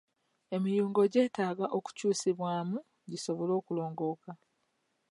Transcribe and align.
Emiyungo 0.55 1.01
gyetaaga 1.13 1.65
okukyusibwamu 1.77 2.77
gisobole 3.11 3.51
okulongooka. 3.59 4.31